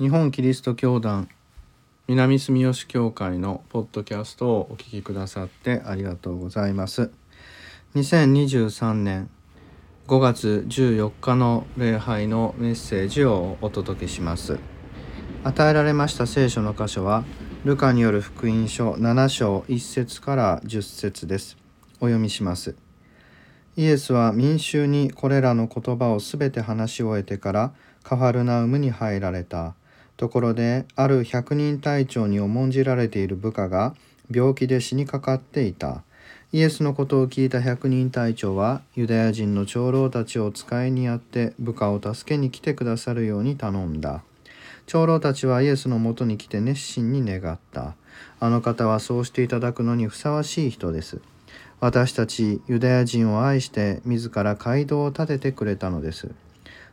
[0.00, 1.28] 日本キリスト教団
[2.06, 7.10] 南住吉教会のポッドキャストをお聞きくださってありがとうございます。
[7.96, 9.28] 2023年
[10.06, 14.60] 5月14日の礼拝のメッセージをお届けします。
[15.42, 17.24] 与えられました聖書の箇所は
[17.64, 21.56] ルカによる福音書7章1節から10節です。
[21.94, 22.76] お読みします。
[23.74, 27.72] イエスは民衆にこれらの言葉をすべて話し終えてから
[28.04, 29.74] カファルナウムに入られた。
[30.18, 33.94] ところである百人隊長に重んじられている部下が
[34.30, 36.02] 病気で死にかかっていた。
[36.52, 44.22] イエスのことを聞いた百人隊長はユダヤ人の長老たちを使いにやって部下を助けに来てくださるように頼んだ。
[44.86, 47.94] 長老たちはイエスのもとに来て熱心に願った。
[48.40, 51.20] あの方はそうしていただくのにふさわしい人です。
[51.78, 56.32] 私たちユダヤ人を愛して自ら街道を建ててくれたのです。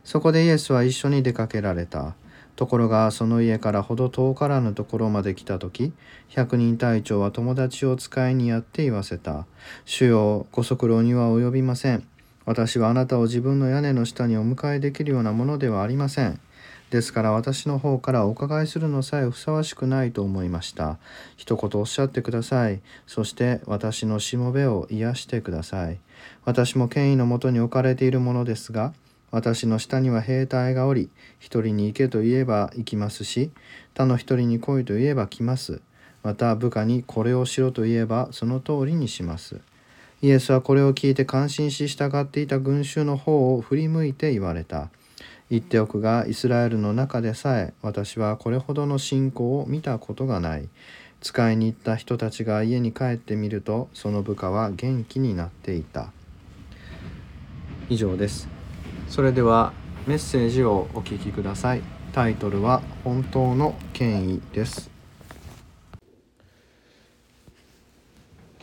[0.04, 2.14] そこでイエスは一緒に出かけられた。
[2.56, 5.92] ところがその家からほど遠からぬところまで来た時
[6.28, 9.46] 百人隊長は友達を使いにやって言わせた
[9.84, 12.06] 「主よご足労には及びません
[12.44, 16.40] 私はあなたを自分の屋根の下にお迎えできるようなものではありません」
[16.90, 20.98] ですから私の方からお伺いするのさえふさわしくないと思いました。
[21.36, 22.80] 一言おっしゃってください。
[23.06, 25.98] そして私のしもべを癒してください。
[26.44, 28.92] 私も権威のもとに置かれているものですが、
[29.30, 33.50] 私の下には兵隊がおり、一人に行けと言えば行きますし、
[33.94, 35.80] 他の一人に来いと言えば来ます。
[36.22, 39.60] また部下にこれをしろと言えばその通りにします。
[40.22, 44.88] イエスはこれを聞いて感心し従っていた群衆の方を振り向いて言われた。
[45.50, 50.68] 言っておくがイスラエルの中でさえ私はこれほどの信仰を見たことがない。
[51.20, 56.10] 使いに行った人たちが家に帰ってみるとその部下は元気になっていた。
[57.88, 58.55] 以上です。
[59.08, 59.72] それでは
[60.06, 61.82] メッセージをお聞きください。
[62.12, 64.90] タイトルは本当の権威です。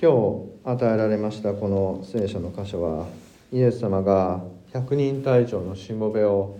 [0.01, 3.07] 今日与えられましたこの聖書の箇所は
[3.53, 4.43] イエス様が
[4.73, 6.57] 百人隊長のしもべを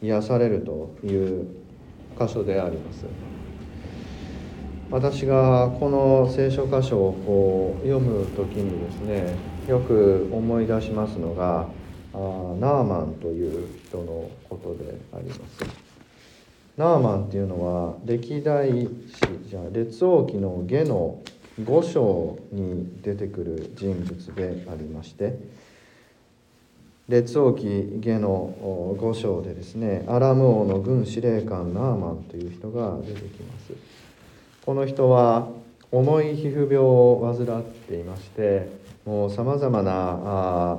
[0.00, 1.48] 癒されるという
[2.18, 3.04] 箇所であります。
[4.90, 9.36] 私がこの聖書箇所をこう読む時にですね
[9.68, 11.66] よく思い出しますのが
[12.14, 12.18] あ
[12.58, 15.92] ナーマンという人のことであります。
[16.76, 18.88] ナーマンっていうのは歴代史
[19.48, 21.20] じゃあ列王記の下の
[21.60, 25.38] 5章に出てくる人物でありまして
[27.08, 33.74] 列王記下の5章でですねアラム王の軍司令官ナーマンという人が出てきます。
[34.64, 35.48] この人は
[35.90, 38.68] 重い皮膚病を患っていまして
[39.04, 40.78] もうさまざまなあ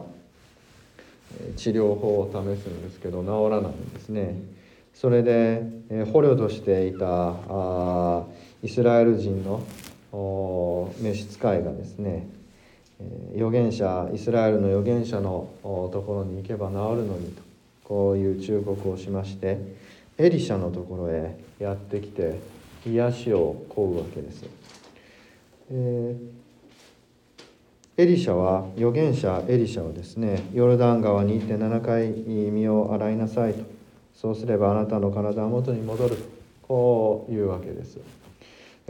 [1.56, 4.36] 治療法を試すんですけど治らないんですね
[4.94, 5.64] それで
[6.12, 8.24] 捕虜としていたあ
[8.62, 9.64] イスラエル人の
[11.02, 12.28] 召使いがですね
[13.34, 17.42] 預言者イスラエルの預言者のところに行けば治るのにと
[17.84, 19.58] こういう忠告をしまして
[20.18, 22.40] エリシャのところへやってきて
[22.86, 24.46] 癒しを請うわけです。
[25.72, 26.43] えー
[27.96, 33.64] エリシャは預言者エリシャはですねヨルダン川に行って7回身を洗いなさいと。
[34.16, 36.24] そうすればあなたの体は元に戻ると。
[36.64, 38.00] こういうわけです。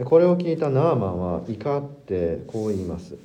[0.04, 3.16] これを聞いたナーマンは怒ってこう言います。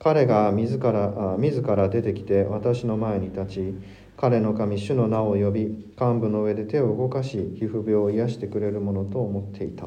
[0.00, 3.74] 彼が自ら自ら出てきて私の前に立ち
[4.16, 5.60] 彼の神主の名を呼び
[5.98, 9.86] 幹部の上で手を動かし皮膚病を癒してくれるものと思っていた。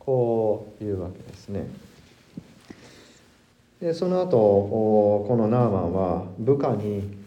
[0.00, 1.91] こういうわけですね。
[3.82, 4.28] でその後
[5.26, 7.18] このナーマンは部下に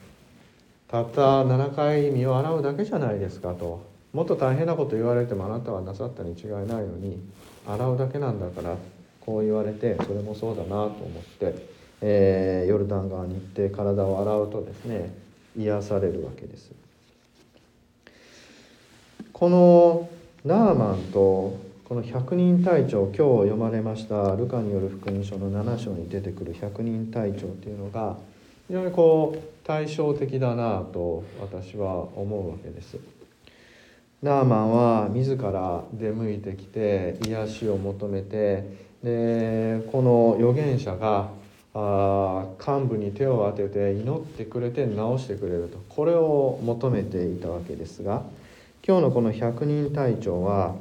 [0.88, 7.20] たった7回身を洗うだけじゃないですかともっと大変なこと言われてもあなたはなさったに違いないのに
[7.68, 8.78] 洗うだけなんだから
[9.20, 11.68] こう言われてそれもそうだなと思って、
[12.00, 15.14] えー、ヨルダン川に行って体を洗うとですね
[15.58, 16.72] 癒されるわけです。
[19.34, 20.10] この
[20.46, 28.17] ナーマンとこの百人隊長今日読まれましたルカによる福音書の7章に出てくる百人隊長っていうのが
[28.67, 32.97] 非常にこう対照的だなと私は思うわけです。
[34.23, 38.64] ナーマンは自ら出向いてきて癒しを求めて
[39.03, 41.29] でこの預言者が
[41.76, 48.23] あ幹部に手を当てて祈ってくれて治してくれるとこれを求めていたわけですが
[48.88, 50.73] 今日のこの百人隊長は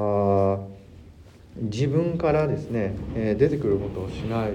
[0.00, 0.58] あ
[1.56, 4.52] 自分からですね、え出てくることをしない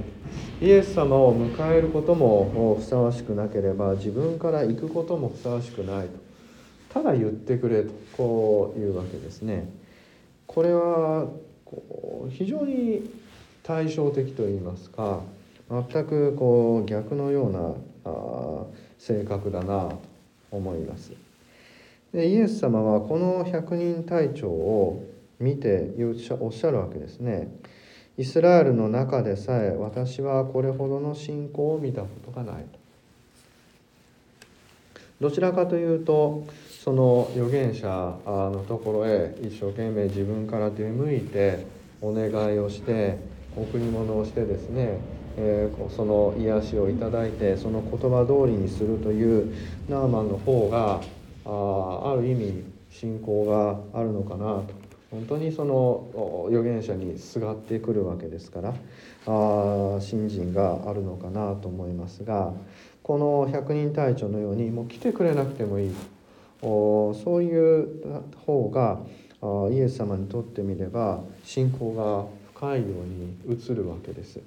[0.62, 6.24] イエス様を迎えることもふさわしくなければ自分から行くこともふさわしくないと
[6.94, 9.68] ただ言ってくれとこういうわけですね。
[10.48, 11.28] これは
[11.66, 13.10] こう非常に
[13.64, 15.22] 対照的といいますか
[15.70, 17.74] 全くこう逆のような
[18.06, 18.66] あ
[19.00, 20.00] 性格だなと
[20.52, 21.12] 思います。
[22.14, 25.04] でイエス様はこの百人隊長を
[25.40, 25.92] 見て
[26.40, 27.50] おっしゃるわけですね。
[28.18, 32.80] イスラエルの中でさえ私はこれほどの信仰を見たことがないと。
[35.20, 36.46] どちらかというと
[36.84, 37.88] その預言者
[38.26, 41.66] のところへ一生懸命自分から出向いて
[42.02, 43.18] お願いをして
[43.56, 44.98] 贈り物をしてですね、
[45.38, 49.56] え、その癒しをいただいてその言葉通りにするという
[49.88, 51.02] ナーマンの方が
[51.46, 54.83] あある意味信仰があるのかなと
[55.14, 58.74] 本当にその預言者にすがってくるわけですから
[59.28, 62.52] あ信心があるのかなと思いますが
[63.04, 65.92] この百人隊長のようにもう来てくれなくてもいい
[66.62, 69.02] そういう方が
[69.72, 72.26] イエス様にとってみれば信仰が
[72.56, 74.40] 深いように映るわけです。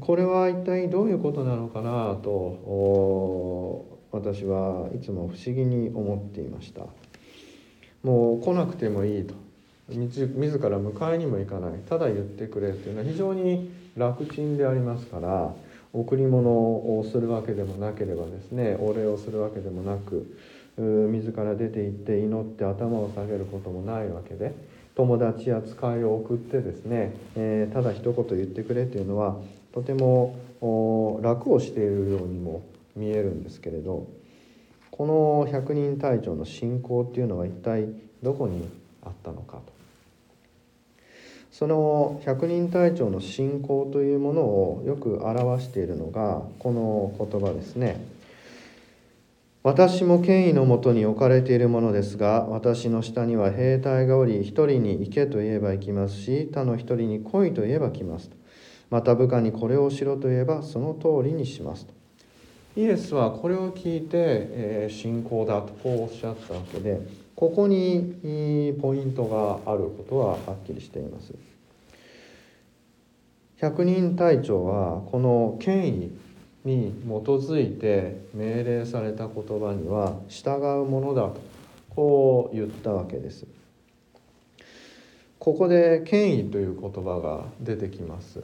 [0.00, 6.86] これは一体どういうことなのかなと私はいつも不思議に思っていました。
[8.02, 9.34] もう来なくてもいいと
[9.96, 11.72] 自ら迎えにも行かない。
[11.88, 15.52] ただ言ってくれっていうのは非常に楽ちんでありますから
[15.92, 20.36] 贈り物をするわけでもなければですねお礼をするわけでもなく
[20.76, 24.54] 自ら出て行って祈って頭を下げることもないわけで
[24.94, 29.36] 友達や使いを送ってですね、えー、ただ一言言ってくれというのは
[29.72, 30.36] とても
[31.22, 32.62] 楽をしているようにも
[32.96, 34.06] 見えるんですけれど
[34.90, 37.88] この百人隊長の信仰っていうのは一体
[38.22, 38.68] どこに
[39.02, 39.79] あったのかと。
[41.60, 48.02] その百人隊長の信仰というものをよく表しているのがこの言葉ですね。
[49.62, 58.36] 私も権威のもとに置かれているものですが私の下には兵隊がおり一人に行けと言えば行きますし他の一人に来いと言えば来ますと。
[58.88, 61.92] また部下にこれをしろと言えばその通りにしますと。
[62.74, 67.02] イエスはこれを聞いて、えー、信仰だとこうおっしゃったわけで
[67.36, 68.16] ここに
[68.80, 71.49] ポイントがあることははっきりしています。
[73.60, 76.12] 百人隊長はこの権威
[76.64, 81.40] に基づいて命令された言葉には従うものだと
[81.90, 83.46] こう言ったわけです。
[85.38, 88.42] ここで権威という言葉が出てきます。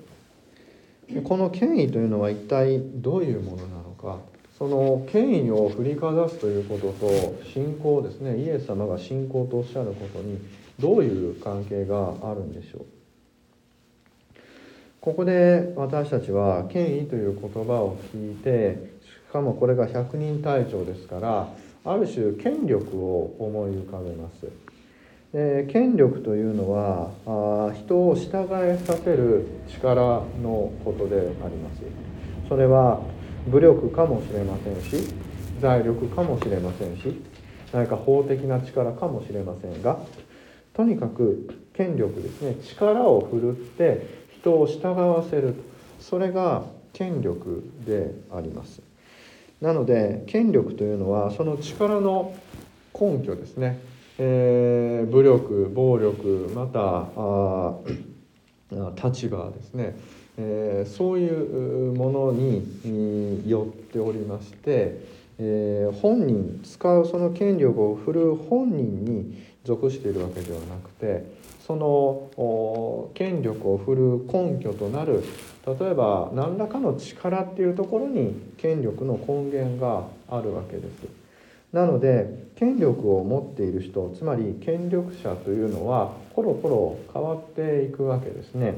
[1.24, 4.19] この権威というのは一体どういうものなのか。
[4.58, 8.38] その権威を振りかざすということと信仰ですね。
[8.38, 10.38] イエス様が信仰とおっしゃることに
[10.78, 12.95] どういう関係があるんでしょう。
[15.06, 18.99] ここで私たちは権威という言葉を聞いて
[19.29, 21.49] しかもこれが百人隊長ですから
[21.85, 24.49] ある種権力を思い浮かべます。
[25.32, 31.82] で権力というのはあ人を従えさせる力のことであります。
[32.49, 33.00] それは
[33.47, 35.08] 武力かもしれませんし
[35.61, 37.23] 財力かもしれませんし
[37.73, 40.00] 何か法的な力かもしれませんが
[40.75, 45.56] とにかく権力ですね力を振るって人を従わせる
[45.98, 46.62] それが
[46.93, 48.81] 権力であります。
[49.60, 52.34] なので権力というのはその力の
[52.98, 53.81] 根拠ですね、
[54.19, 57.74] えー、武力暴力またあ
[59.08, 59.96] 立場ですね、
[60.36, 65.00] えー、そういうものによっておりまして、
[65.38, 71.35] えー、本人使うその権力を振るう本人に属しているわけではなくて
[71.67, 75.25] その権力を振るう根拠となる
[75.67, 81.08] 例えば何らかの力っていうところに権力の根源があるわけです。
[81.73, 88.75] なので権力を持っている人つまり権力者というのはコロコロ変わっていくわけですね。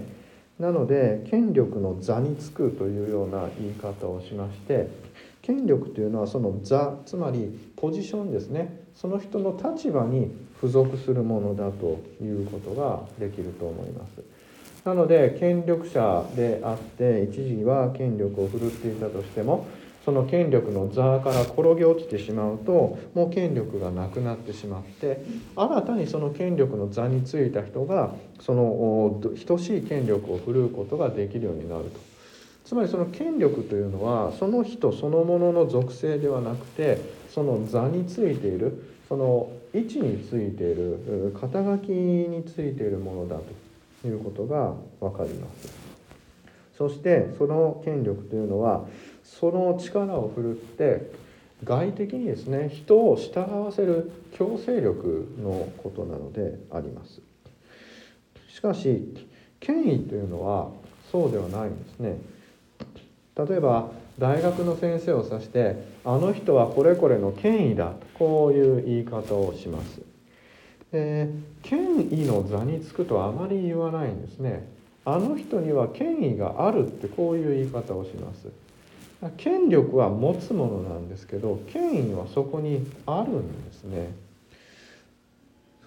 [0.59, 4.88] なので権力の座につくというような言い方をしまして
[5.42, 14.22] 権力というのはその座つまりポジションですねその人の立場に付属するものだということができると思います。
[14.84, 19.66] なので権力者であって一時は権力を振るっていたとしても
[20.04, 25.22] その権力の座から転げ落ちてしまうともう権力がなくなってしまって
[25.54, 32.00] 新たにその権力の座についた人がその等しい権力を振るうことができるようになると。
[32.64, 36.98] つまりその権力というのはその人そのものの属性ではなくて
[37.30, 43.36] その座についているその位置についている肩書きについているものだ
[44.02, 45.72] ということが分かります。
[46.76, 48.86] そしてその権力というのは
[49.24, 51.10] その力を振るって
[51.64, 57.20] 外的にですね人を従わせる強制力のことなのであります。
[58.48, 59.14] しかし
[59.58, 60.68] 権威というのは
[61.10, 62.18] そうではないんですね。
[63.36, 70.00] 例えば大学の先生を指して「あの人はこれこれの権威だ」こういう言い方をします。
[70.92, 74.66] えー、権威の座につくとあまり言わないんですね。
[75.04, 78.48] あの人には権威があるってこういう言い方をします。
[79.37, 84.10] 権力は持つものなんですけど権威はそこにあるんですね。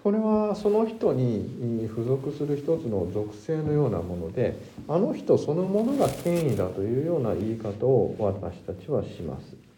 [0.02, 4.56] これはその人に付属する一つの属性のようなもので
[4.88, 9.71] あの人そのものが権威だというような言い方を私たちはします。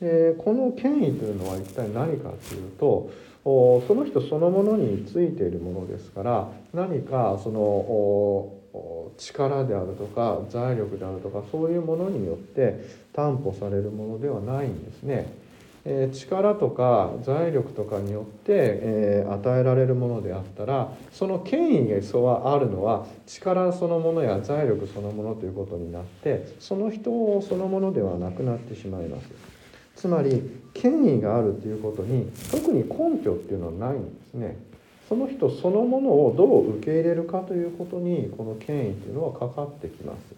[0.00, 3.10] でこの権威というのは一体何かというと
[3.44, 8.52] その人そのものについているものですから何かその
[9.16, 15.46] 力であるとか財力であるとかそういうものによって担保されるものではないんですね。
[15.88, 29.55] え力とか財力とかによって、え与えられるものであったらその権威がはあるのは力そのものや財力そのものということになってその人そのものではなくなってしまいます。
[29.96, 30.42] つまり
[30.74, 34.56] 権威があるということに特に根拠っていうのはないんですね。
[35.08, 40.34] その人そのものをどう受け入れるかということにこの権威というのはかかってきます。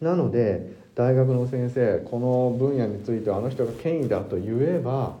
[0.00, 5.14] なので大学の先生この分野についてはあの人が権威だと言えば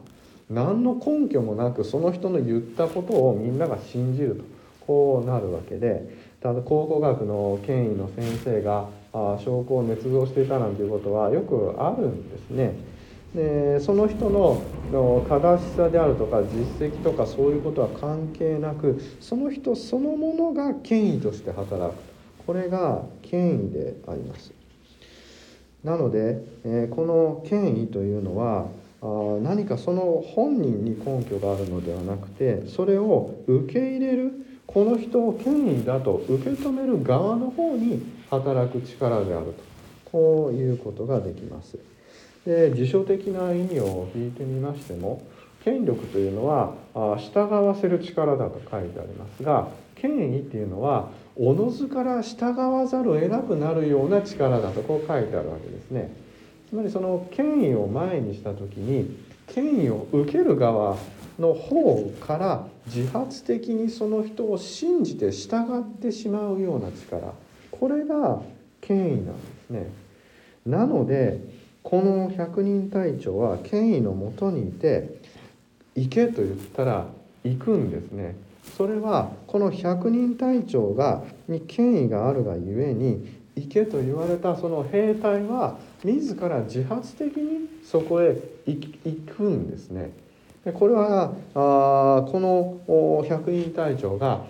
[0.50, 4.44] 何の根拠もなくその人の言ったことをみんなが信じると
[4.86, 6.08] こうなるわけで
[6.40, 12.74] ただ考古学の権威の先生があ証拠を捏造していたなんていうことはよくあるんですね。
[13.36, 14.62] でその人の
[15.28, 21.98] 正しさであるとか実績とかそういうことは関係なくその人そのものが権威として働く
[22.46, 24.52] これが権威であります。
[25.84, 28.66] なので、えこの権威というのは
[29.02, 34.32] あ何かその本人に根拠があるのではなくてそれを受け入れる
[34.66, 39.52] この人を権威だと受け止める側の方に働く力であると
[40.06, 41.78] こういうことができます。
[42.46, 45.22] で辞書的な意味を引いてみましても
[45.64, 46.74] 権力というのは
[47.18, 56.10] 従わせる力だと書いてありますが権威っていうのはおのずから従わざるを得なくなるような力だとこう書いてあるわけですね。
[56.70, 60.96] つまりその権威を前にした時に権威を受ける側
[61.38, 67.32] の方から自発的にその人を信じて従ってしまうような力
[67.70, 68.40] これが
[68.80, 69.32] 権威なんで
[69.66, 69.90] すね。
[70.64, 71.40] なので
[71.88, 75.20] この百人隊長は権威のもとにいて
[75.94, 77.06] 行けと言ったら
[77.44, 78.34] 行くんですね。
[78.76, 88.90] それはこの百人隊長がに権威があるがゆえに行けと言われたその兵隊は自ら自発的にそこへ行
[89.24, 90.10] くんですね。
[90.74, 94.44] これはあこの百人隊長が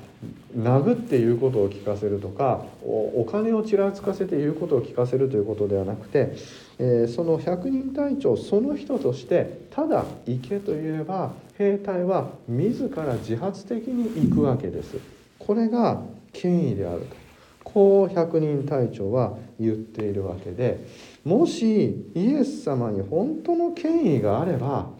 [0.56, 6.34] 殴って言うことを聞かせるとかお金をちらつかせて言うことを聞かせるということではなくて、
[6.78, 14.96] えー、その百人隊長その人としてただ行けと言えば兵隊は自ら自発的に行くわけです。
[15.38, 17.16] これが権威であると
[17.62, 20.86] こう百人隊長は言っているわけで
[21.24, 24.90] もしイエス様に本当の権威があれば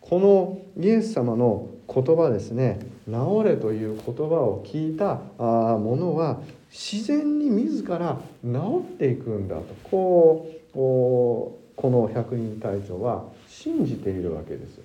[0.00, 9.62] このイエス様の言葉ですね「治れ」という言葉を聞いたものは自然に自ら治っていくんだと。
[9.84, 14.80] こうこの百人隊長は信じているわけです。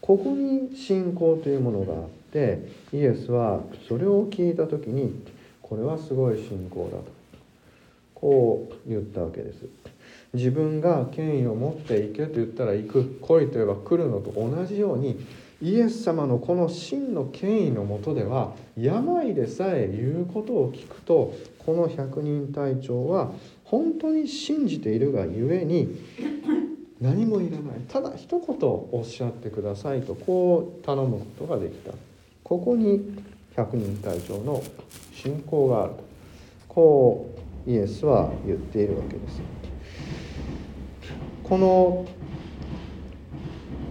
[0.00, 5.14] ここに信仰というものがあってイエスはそれを聞いた時に
[5.62, 7.04] これはすごい信仰だと。
[8.14, 9.64] こう言ったわけです。
[10.34, 13.04] 自分が権威を持っていけと言ったら行く。
[13.20, 15.24] 来いと言えば来るのと同じように
[15.62, 23.32] イエス様のこの真の権威のもとでは病でさえ言うことを聞くとこの百人隊長は
[23.64, 25.96] 本当に信じているがゆえに
[27.00, 27.80] 何もいらない。
[27.88, 31.92] ただ一言おっしゃってくださいとこう頼むことができた。
[32.42, 33.18] ここに
[33.56, 34.62] 百人隊長の
[35.12, 35.92] 信仰がある。
[35.94, 36.04] と
[36.68, 37.34] こ
[37.66, 39.40] うイエスは言っているわけです。
[41.42, 42.06] この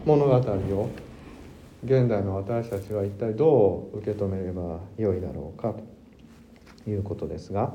[0.05, 0.89] 物語を
[1.85, 5.73] 現代の私たちは一体どう受け止めればよいだろうか
[6.83, 7.73] ということですが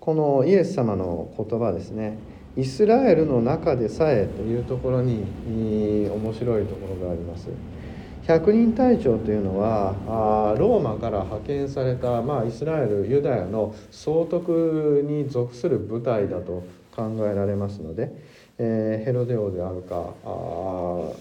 [0.00, 2.18] このイエス様の言葉ですね
[2.56, 7.48] イスラエルの中でさえというところに面白いところがあります。
[8.26, 16.62] 百人隊長というのはローマから派遣された、まあ、イスラエルユダヤの総督に属する部隊だと
[16.94, 18.12] 考えられますので
[18.60, 21.12] えー、ヘロデオであるかあ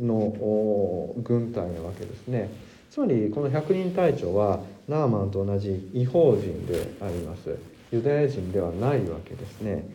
[0.00, 2.50] の軍隊なわけですね
[2.90, 7.56] つまりこの百人隊長はナーマンと同じ違法人であります
[7.92, 9.88] ユダヤ人ではないわけですね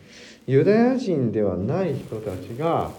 [0.46, 2.90] ユダヤ人ではない人たちが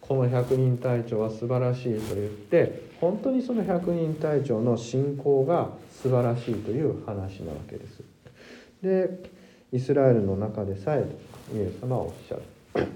[0.00, 5.70] この百人隊長は素晴らしいと言って本当にその百人隊長の信仰が
[6.02, 8.02] 素晴らしいという話なわけです。
[8.82, 9.30] で
[9.72, 11.06] イスラエルの中でさえ
[11.54, 12.88] イエス様はおっしゃる。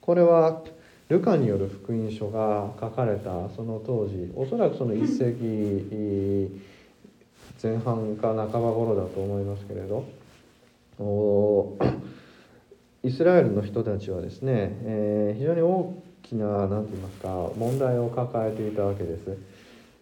[0.00, 0.62] これは
[1.10, 6.62] ルカによる福音書が書かれたその当時おそらくその1世紀
[7.60, 10.04] 前半か半ば頃だと思いますけれど
[13.02, 14.52] イスラエルの人たちはですね、
[14.84, 19.36] えー、非常に大きな何て言いますか問題を抱えていたわけです。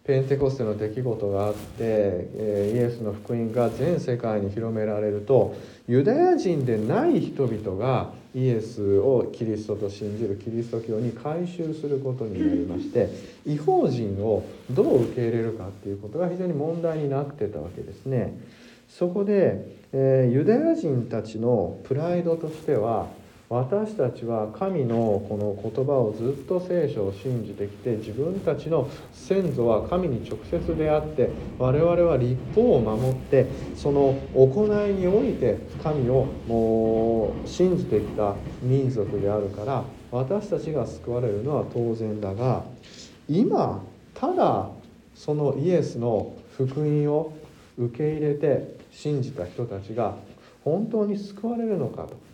[0.09, 5.55] ペンテコステの出来事があって、え、イエスの福音が全世界に広められると
[5.87, 13.07] ユダヤ人でない人々がイエスをキリストと信じるキリスト教に改宗することになりまして
[13.45, 18.35] 違法人をどう受け入れるかっていうことが非常に問題になってたわけですね。
[18.89, 19.63] そこで、
[19.93, 23.09] え、ユダヤ人たちのプライドとしては
[23.49, 24.95] 私たちは神の
[25.27, 42.63] この言葉をずっと聖書を信じてきて自分たちの先祖は神に直接であって我々は立法を守ってその行いにおいて神をもう信じてきた民族であるから私たちが救われるのは当然だが
[43.27, 43.81] 今
[44.13, 44.69] ただ
[45.15, 47.33] そのイエスの福音を
[47.79, 50.13] 受け入れて信じた人たちが
[50.63, 52.28] 本当に救われるのかと。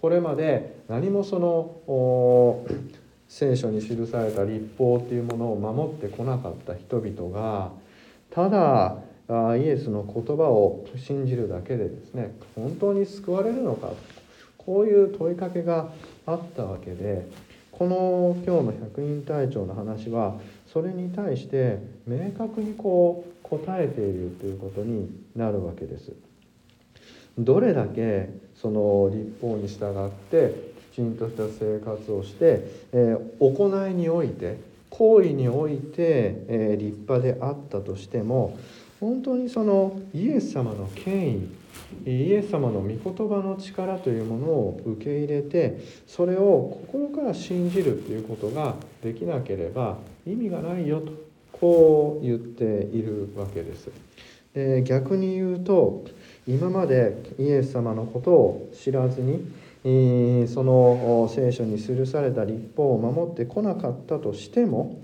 [0.00, 2.64] これまで何もその
[3.28, 7.70] 聖書に記された立法っていうものを守ってこなかった人々が
[8.30, 8.96] ただ
[9.56, 13.92] イエスの言葉を信じるだけでですね本当に救われるのか
[14.58, 15.92] こういう問いかけが
[16.26, 17.26] あったわけで
[17.70, 20.38] この今日の百人隊長の話は
[20.72, 26.12] それに対して明確にこう答えているということになるわけです。
[27.38, 28.28] どれだけ
[28.60, 34.58] その立法に従ってきちんとした生活をして、えー、行いにおいて
[34.90, 38.58] 行為において、えー、立派であったとしても
[38.98, 41.48] 本当にそのイエス様の権威
[42.04, 49.96] イエス様の御言葉の力というものを受け入れてそれを心から信じるということができなければ
[50.26, 51.12] 意味がないよと
[51.52, 53.90] こう言っているわけです。
[54.54, 56.04] で逆に言うと
[56.46, 65.00] 今までイエス様のことを知らずにその聖書に記された立法を守ってこなかったとしても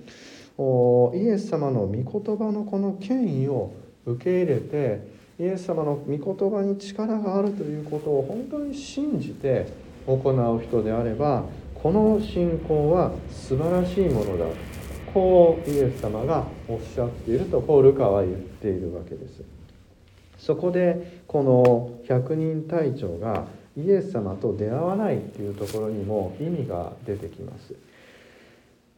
[1.14, 3.72] イエス様の御言葉のこの権威を
[4.06, 9.66] 受け入れてイエス様の御言葉に力があるということを本当に信じて
[10.06, 11.44] 行う人であれば
[11.74, 14.46] この信仰は素晴らしいものだ
[15.12, 19.55] こうイエス様がおっしゃっているとこうルカは言っているわけです。
[20.46, 27.74] そこでこの百人隊長がイエス様と出会わないっていうところにも意味が出てきます。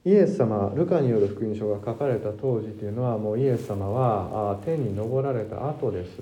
[0.04, 6.20] イエス様ルカによる福音書が書かれた当時というのはもうイエス様は天に昇られた後です。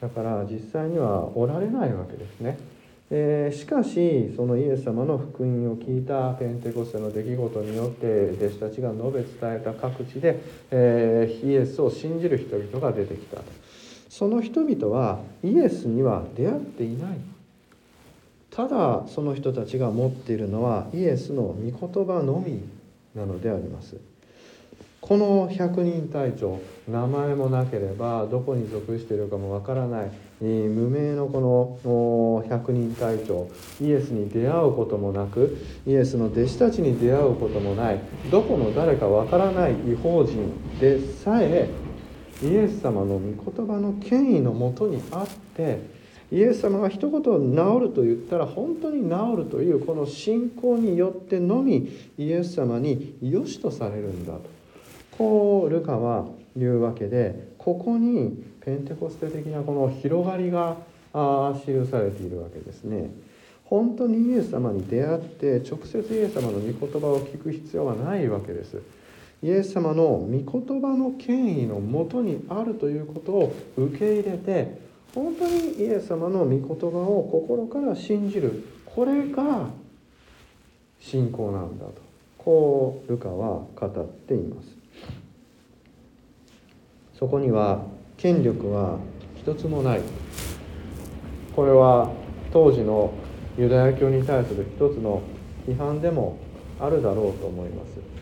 [0.00, 2.56] だから実際にはおられないわけですね。
[3.10, 13.69] えー、しかしそのイエス様の福音を聞いたペンテコステの出来事によって弟子たちが述べ伝えた各地で、えー、イエスを信じる人々が出てきたと。
[14.10, 17.18] その人々はイエスには出会っていない。
[18.50, 22.60] ただその人たちが持っているのはイエスの御言葉のみ
[23.14, 23.96] なのであります。
[25.00, 30.10] この百人隊長名前もなければどこに属しているかもわからない。
[30.40, 33.48] 無名のこの百人隊長
[33.80, 38.00] イエスに出会うこともなくイエスの弟子たちに出会うこともない。
[38.30, 41.68] どこの誰かわからない違法人でさえ
[42.42, 45.26] イエス様の御言葉の権威のもとにあっ
[45.56, 45.80] て
[46.32, 47.28] イエス様が一言治
[47.80, 54.42] ると言ったら本当に治るというこの信仰によってのみイエス様に良しとされるんだと
[55.18, 56.26] こうルカは
[56.56, 60.76] 言うわけでここにペンテコステ的なこの広がりが
[61.12, 63.10] 記されているわけですね。
[63.64, 68.82] 本当にイエス様に出会って直接イエス様の御言葉を聞く必要はないわけです。
[69.42, 74.78] イエス様の御言葉の権威のもとにあるということを受け入れて
[75.14, 78.64] 本当にイエス様の御言葉を心から信じる。
[78.84, 79.68] これが
[81.00, 82.10] 信仰なんだと。
[82.38, 84.68] こうルカは語っています。
[87.18, 87.82] そこには
[88.16, 88.98] 権力は
[89.36, 90.00] 一つもない。
[91.54, 92.10] これは
[92.52, 93.12] 当時の
[93.58, 95.22] ユダヤ教に対する一つの
[95.66, 96.38] 批判でも
[96.78, 98.19] あるだろうと思います。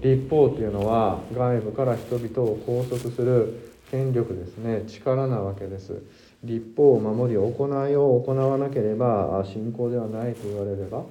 [0.00, 4.84] 立法というのは外部から人々を拘束する権力ですね。
[4.86, 6.02] 力なわけです。
[6.44, 11.02] 立法を守り行いを行わなければ信仰ではないと言われれば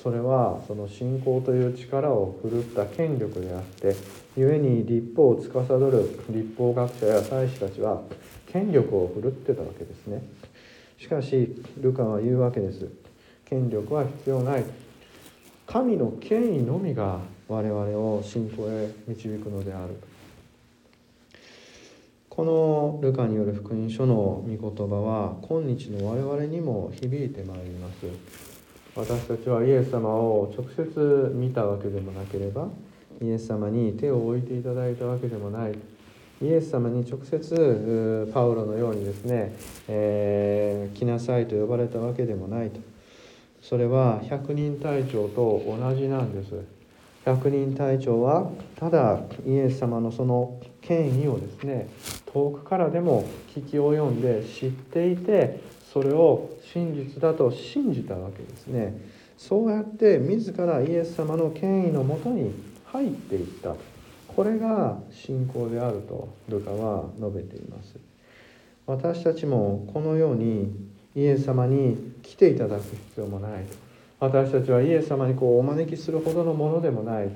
[0.00, 3.96] それはその信仰という力を振るった権力であって
[4.36, 8.02] 故に立法を司る立法学者や祭司たちは
[8.46, 10.22] 権力を振るってたわけですね。
[10.98, 12.88] しかしルカは言うわけです。
[13.44, 14.64] 権力は必要ない。
[15.66, 19.94] 神の権威のみが我々を信仰へ導くのである。
[22.28, 28.06] このルカによる福音書の御言葉は今日の我々にも響いてまいります。
[28.94, 32.68] 私たちはイエス様を直接見たわけでもなければ
[33.22, 35.78] イエス様に手を置いていただいたわけでもない。
[36.42, 39.54] イエス様に直接パウロのようにですね、
[39.88, 42.80] えー、来なさいと呼ばれたわけでもないと。
[43.62, 46.75] それは百人隊長と同じなんです。
[47.26, 51.88] 百人隊長はただイエス様のその権威をですね
[52.32, 55.60] 遠くからでも聞き及んで知っていて
[55.92, 58.96] それを真実だと信じたわけですね。
[59.36, 62.52] そうやって自らイエス様の権威のもとに
[62.86, 63.74] 入っていった。
[64.28, 67.96] これが信仰であるとルカは述べています。
[68.86, 70.70] 私たちもこのように
[71.16, 73.64] イエス様に来ていただく必要もない
[74.18, 77.28] 私たちはイエス様にこうお招きするほどのものでもない。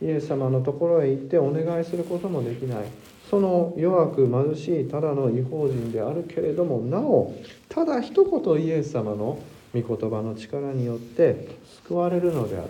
[0.00, 2.84] イエス様のところへ行ってお願いすることもできない。
[3.30, 7.34] その弱く貧しいただの違法人であるけれどもなお
[7.68, 9.38] ただ一言イエス様の
[9.74, 12.68] 御言葉の力によって救われるのである。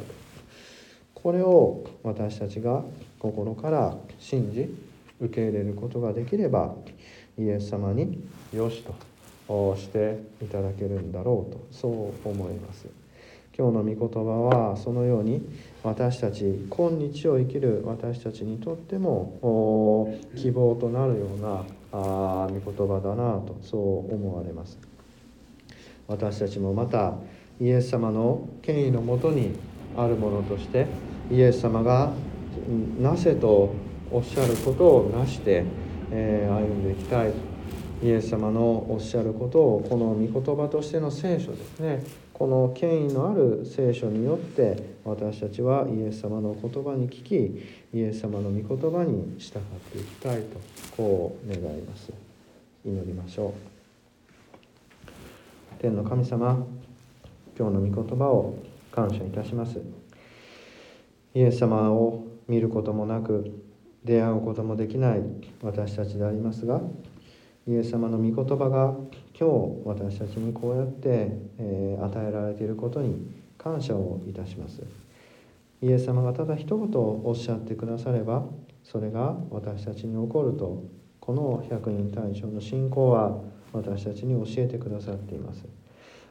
[1.15, 2.83] これを私たちが
[3.19, 4.73] 心から信じ
[5.21, 6.75] 受け入れることができれば
[7.37, 8.23] イエス様に
[8.55, 8.85] よし
[9.49, 12.87] としていただけるんだろうとそう思います。
[13.61, 14.31] 今日の御言葉
[14.71, 15.43] はそのように
[15.83, 23.77] 私たち今日を生きる私たちにとっても希望となるようなあ御言葉だなとそ
[24.09, 24.79] う思われます。
[26.07, 27.15] 私たちもまた
[27.61, 29.57] イエス様の権威のもとに
[29.97, 30.87] あるものとして
[31.29, 32.13] イエス様が
[33.01, 33.75] なせと
[34.13, 35.65] おっしゃることをなして、
[36.13, 37.33] え、歩んでいきたい
[38.05, 42.28] イエス様のおっしゃることをこの御言葉としての聖書ですね。
[42.39, 47.35] この権威のある聖書によって私たちはイエス様の言葉に聞き
[47.93, 50.61] イエス様の御言葉に従っていきたいと
[50.97, 52.13] こう願います。
[52.85, 53.55] 祈りましょ
[55.09, 55.11] う。
[55.81, 56.65] 天の神様
[57.59, 58.55] 今日の御言葉を
[58.93, 59.81] 感謝いたします。
[61.35, 63.53] イエス様を見ることもなく
[64.05, 65.23] 出会うこともできない
[65.61, 66.81] 私たちでありますが
[67.69, 68.95] イエス様の御言葉が
[69.39, 74.81] 今日私たちにこうやって、え与えられていることに感謝をいたします
[75.83, 78.47] イエス様がただ一言おっしゃってくだされば
[78.83, 80.83] それが私たちに起こると
[81.21, 83.43] この百人対象の信仰は
[83.75, 85.67] 私たちに教えてくださっています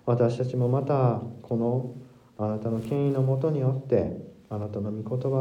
[0.08, 1.94] 私たちもまたこの
[2.40, 4.18] あなたの権威のもとによって
[4.50, 5.38] あなたの御言葉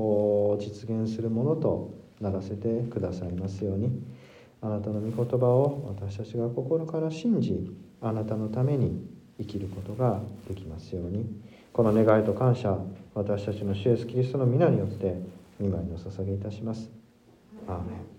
[0.00, 4.17] を実現するものとならせてくださいますように。
[4.60, 9.06] あなたの御言葉を私たちが心から信じあなたのために
[9.38, 11.24] 生きることができますように
[11.72, 12.76] この願いと感謝
[13.14, 15.14] 私たちの主イエスキリストの皆によって
[15.60, 16.90] 見舞いを捧げいたします。
[17.66, 18.17] アーメン